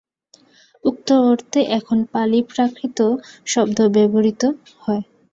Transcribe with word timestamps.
উক্ত 0.83 1.07
অর্থে 1.25 1.59
এখন 1.77 1.97
পালি-প্রাকৃত 2.13 2.99
শব্দ 3.47 3.77
ব্যবহূত 3.95 4.41
হয়। 4.81 5.03